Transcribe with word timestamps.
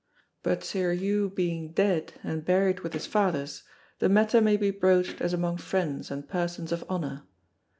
But 0.41 0.63
Sir 0.63 0.93
Hew 0.93 1.29
being 1.29 1.73
dead, 1.73 2.13
and 2.23 2.43
buried 2.43 2.79
with 2.79 2.93
his 2.93 3.05
fathers, 3.05 3.61
the 3.99 4.09
matter 4.09 4.41
may 4.41 4.57
be 4.57 4.71
broached 4.71 5.21
as 5.21 5.31
among 5.31 5.57
friends 5.57 6.09
and 6.09 6.27
persons 6.27 6.71
of 6.71 6.83
honour. 6.89 7.27